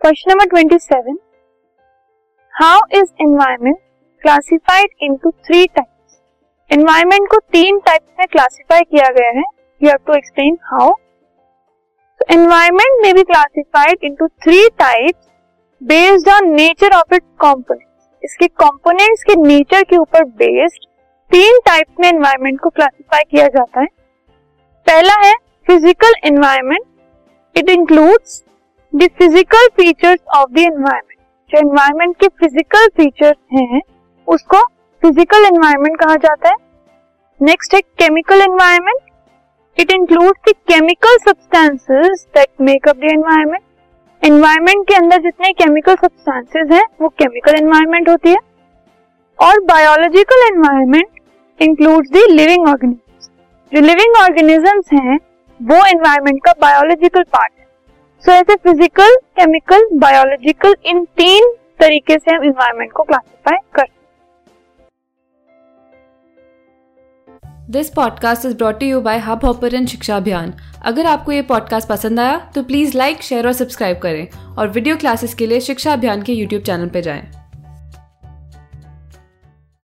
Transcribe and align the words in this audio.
Question 0.00 0.30
number 0.30 0.46
twenty 0.48 0.76
seven 0.78 1.16
how 2.54 2.80
is 2.94 3.08
environment 3.22 3.76
classified 4.22 4.90
into 5.02 5.30
three 5.30 5.66
types 5.66 6.18
environment 6.70 7.26
को 7.30 7.38
तीन 7.52 7.78
types 7.86 8.12
में 8.18 8.26
classify 8.32 8.82
किया 8.82 9.08
गया 9.16 9.30
है. 9.38 9.42
You 9.80 9.88
have 9.88 9.98
to 10.06 10.14
explain 10.14 10.58
how 10.64 10.92
environment 12.32 13.02
may 13.02 13.14
be 13.14 13.22
classified 13.24 14.04
into 14.04 14.28
three 14.28 14.68
types 14.78 15.28
based 15.80 16.28
on 16.30 16.50
nature 16.54 16.96
of 16.96 17.14
its 17.14 17.26
components 17.40 18.24
इसके 18.24 18.46
components 18.64 19.24
के 19.24 19.36
nature 19.42 19.82
के 19.84 19.96
ऊपर 19.98 20.24
बेस्ड 20.42 20.88
तीन 21.30 21.58
टाइप्स 21.66 22.00
में 22.00 22.08
एनवायरमेंट 22.08 22.60
को 22.60 22.70
क्लासिफाई 22.70 23.30
किया 23.30 23.46
जाता 23.48 23.80
है. 23.80 23.86
पहला 24.86 25.22
है 25.26 25.34
physical 25.66 26.14
environment 26.24 27.56
it 27.56 27.68
includes 27.70 28.42
the 28.92 29.06
physical 29.18 29.66
features 29.76 30.20
of 30.36 30.50
the 30.52 30.58
environment 30.58 31.18
जो 31.50 31.58
एनवायरमेंट 31.58 32.14
के 32.16 32.28
फ़िज़िकल 32.28 32.86
फीचर्स 32.96 33.36
हैं, 33.52 33.80
उसको 34.28 34.60
फ़िज़िकल 35.02 35.44
एनवायरमेंट 35.46 35.98
कहा 36.00 36.14
जाता 36.16 36.48
है। 36.48 36.54
नेक्स्ट 37.40 37.74
है 37.74 37.80
chemical 37.80 38.40
environment 38.42 39.80
it 39.80 39.90
includes 39.92 40.40
the 40.48 40.54
chemical 40.68 41.18
substances 41.18 42.26
that 42.34 42.48
make 42.60 42.88
up 42.88 42.96
the 42.96 43.12
environment 43.12 43.62
environment 44.22 44.86
के 44.88 44.94
अंदर 44.94 45.22
जितने 45.22 45.52
केमिकल 45.52 45.94
सब्सटेंसेस 45.96 46.72
हैं, 46.72 46.84
वो 47.00 47.08
केमिकल 47.10 47.56
एनवायरमेंट 47.56 48.08
होती 48.08 48.30
है। 48.30 48.38
और 49.38 49.60
biological 49.64 50.46
environment 50.46 51.60
includes 51.60 52.10
the 52.10 52.24
living 52.30 52.68
organism 52.68 53.28
जो 53.72 53.86
लिविंग 53.86 54.16
ऑर्गेनिजम्स 54.22 54.92
हैं, 54.92 55.18
वो 55.60 55.84
एनवायरमेंट 55.86 56.44
का 56.44 56.52
बायोलॉजिकल 56.60 57.22
पार्ट 57.22 57.52
है। 57.52 57.66
सो 58.24 58.32
ऐसे 58.32 58.54
फ़िज़िकल 58.56 59.14
केमिकल 59.36 59.88
बायोलॉजिकल 59.94 60.74
इन 60.84 61.04
तीन 61.16 61.52
तरीके 61.80 62.16
से 62.18 62.34
हम 62.34 62.44
इन्वायरमेंट 62.44 62.92
को 62.92 63.02
क्लासिफाई 63.02 63.56
कर 63.74 63.86
this 67.70 67.90
podcast 67.90 68.46
is 68.46 68.56
brought 68.56 68.82
you 68.82 69.00
by 69.00 69.18
Hub 69.18 69.44
Hopper 69.44 69.86
Shiksha 69.86 70.16
Abhiyan 70.16 70.52
अगर 70.82 71.06
आपको 71.06 71.32
ये 71.32 71.42
पॉडकास्ट 71.42 71.88
पसंद 71.88 72.20
आया 72.20 72.38
तो 72.54 72.62
प्लीज़ 72.62 72.96
लाइक 72.98 73.22
शेयर 73.22 73.46
और 73.46 73.52
सब्सक्राइब 73.52 73.98
करें। 73.98 74.28
और 74.58 74.68
वीडियो 74.68 74.96
क्लासेस 74.96 75.34
के 75.34 75.46
लिए 75.46 75.60
शिक्षा 75.60 75.92
अभियान 75.92 76.22
के 76.22 76.32
यूट्यूब 76.32 76.62
चैनल 76.62 76.88
पर 76.88 77.00
जाएँ। 77.00 77.47